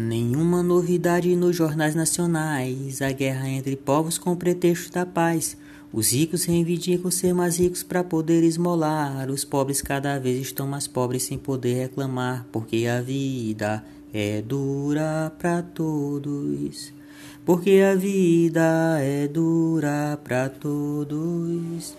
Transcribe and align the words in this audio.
Nenhuma 0.00 0.62
novidade 0.62 1.34
nos 1.34 1.56
jornais 1.56 1.92
nacionais. 1.92 3.02
A 3.02 3.10
guerra 3.10 3.48
entre 3.48 3.74
povos 3.74 4.16
com 4.16 4.36
pretexto 4.36 4.92
da 4.92 5.04
paz. 5.04 5.56
Os 5.92 6.12
ricos 6.12 6.44
reivindicam 6.44 7.10
ser 7.10 7.34
mais 7.34 7.58
ricos 7.58 7.82
para 7.82 8.04
poder 8.04 8.44
esmolar. 8.44 9.28
Os 9.28 9.44
pobres 9.44 9.82
cada 9.82 10.16
vez 10.20 10.40
estão 10.40 10.68
mais 10.68 10.86
pobres 10.86 11.24
sem 11.24 11.36
poder 11.36 11.74
reclamar, 11.74 12.46
porque 12.52 12.86
a 12.86 13.00
vida 13.00 13.84
é 14.14 14.40
dura 14.40 15.32
para 15.36 15.62
todos. 15.62 16.92
Porque 17.44 17.82
a 17.82 17.96
vida 17.96 19.00
é 19.00 19.26
dura 19.26 20.16
para 20.22 20.48
todos. 20.48 21.96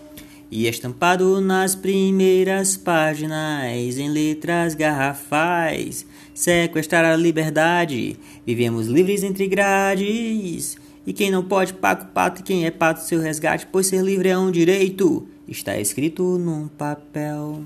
E 0.50 0.66
estampado 0.66 1.40
nas 1.40 1.76
primeiras 1.76 2.76
páginas, 2.76 3.96
em 3.96 4.08
letras 4.08 4.74
garrafais, 4.74 6.04
sequestrar 6.34 7.04
a 7.04 7.14
liberdade, 7.14 8.16
vivemos 8.44 8.88
livres 8.88 9.22
entre 9.22 9.46
grades. 9.46 10.76
E 11.06 11.12
quem 11.12 11.30
não 11.30 11.44
pode, 11.44 11.74
paga 11.74 12.02
o 12.02 12.06
pato, 12.06 12.40
e 12.40 12.44
quem 12.44 12.66
é 12.66 12.70
pato, 12.72 13.04
seu 13.04 13.20
resgate, 13.20 13.68
pois 13.70 13.86
ser 13.86 14.02
livre 14.02 14.28
é 14.28 14.36
um 14.36 14.50
direito, 14.50 15.28
está 15.46 15.78
escrito 15.78 16.36
num 16.36 16.66
papel. 16.66 17.62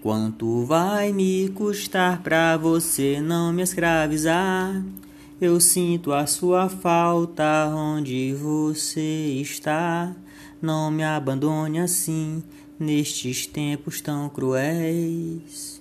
Quanto 0.00 0.64
vai 0.64 1.12
me 1.12 1.48
custar 1.48 2.22
pra 2.22 2.56
você 2.56 3.20
não 3.20 3.52
me 3.52 3.62
escravizar? 3.62 4.80
Eu 5.40 5.60
sinto 5.60 6.12
a 6.12 6.26
sua 6.26 6.68
falta 6.68 7.72
onde 7.72 8.34
você 8.34 9.38
está. 9.40 10.12
Não 10.60 10.90
me 10.90 11.04
abandone 11.04 11.78
assim 11.78 12.42
nestes 12.76 13.46
tempos 13.46 14.00
tão 14.00 14.28
cruéis. 14.28 15.80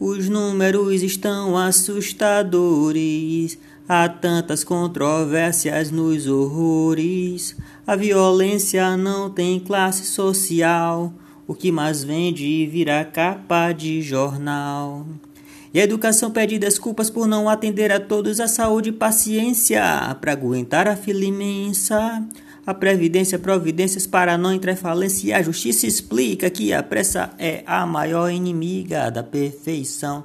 Os 0.00 0.28
números 0.28 1.00
estão 1.00 1.56
assustadores. 1.56 3.56
Há 3.88 4.08
tantas 4.08 4.64
controvérsias 4.64 5.92
nos 5.92 6.26
horrores. 6.26 7.56
A 7.86 7.94
violência 7.94 8.96
não 8.96 9.30
tem 9.30 9.60
classe 9.60 10.06
social. 10.06 11.14
O 11.46 11.54
que 11.54 11.70
mais 11.70 12.02
vende 12.02 12.66
vira 12.66 13.04
capa 13.04 13.70
de 13.70 14.02
jornal. 14.02 15.06
E 15.74 15.80
a 15.80 15.84
educação 15.84 16.30
pede 16.30 16.58
desculpas 16.58 17.08
por 17.08 17.26
não 17.26 17.48
atender 17.48 17.90
a 17.90 17.98
todos 17.98 18.40
a 18.40 18.46
saúde 18.46 18.90
e 18.90 18.92
paciência 18.92 19.82
para 20.20 20.32
aguentar 20.32 20.86
a 20.86 20.96
fila 20.96 21.24
imensa. 21.24 22.22
A 22.64 22.74
previdência, 22.74 23.38
providências 23.38 24.06
para 24.06 24.38
não 24.38 24.52
entrar 24.52 24.72
em 24.72 24.76
falência. 24.76 25.28
E 25.28 25.32
a 25.32 25.42
justiça 25.42 25.86
explica 25.86 26.50
que 26.50 26.72
a 26.72 26.82
pressa 26.82 27.30
é 27.38 27.64
a 27.66 27.86
maior 27.86 28.30
inimiga 28.30 29.10
da 29.10 29.22
perfeição. 29.22 30.24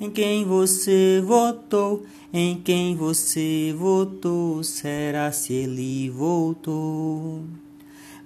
Em 0.00 0.10
quem 0.10 0.44
você 0.44 1.22
votou, 1.24 2.04
em 2.32 2.60
quem 2.60 2.94
você 2.94 3.74
votou, 3.76 4.62
será 4.62 5.32
se 5.32 5.52
ele 5.52 6.10
voltou? 6.10 7.42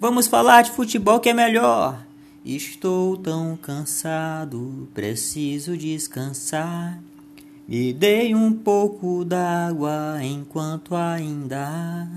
Vamos 0.01 0.27
falar 0.27 0.63
de 0.63 0.73
futebol 0.73 1.21
que 1.21 1.29
é 1.29 1.35
melhor. 1.35 2.12
Estou 2.45 3.17
tão 3.17 3.57
cansado, 3.57 4.89
preciso 4.93 5.77
descansar. 5.77 7.01
Me 7.69 7.93
dei 7.93 8.35
um 8.35 8.53
pouco 8.53 9.25
d'água 9.25 10.19
enquanto 10.21 10.97
ainda. 10.97 12.11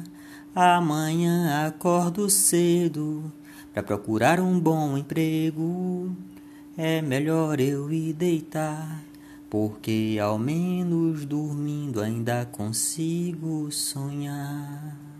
Amanhã 0.55 1.67
acordo 1.67 2.27
cedo 2.27 3.31
para 3.71 3.83
procurar 3.83 4.39
um 4.39 4.59
bom 4.59 4.97
emprego. 4.97 6.15
É 6.75 7.03
melhor 7.03 7.59
eu 7.59 7.93
ir 7.93 8.13
deitar, 8.13 9.03
porque 9.47 10.17
ao 10.19 10.39
menos 10.39 11.23
dormindo 11.23 12.01
ainda 12.01 12.47
consigo 12.47 13.71
sonhar. 13.71 15.14